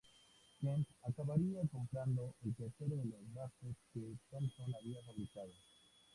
[0.59, 5.51] Ken acabaría comprando el tercero de los bajos que Thompson había fabricado.